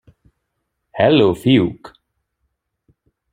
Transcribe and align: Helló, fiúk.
Helló, 0.99 1.29
fiúk. 1.41 1.93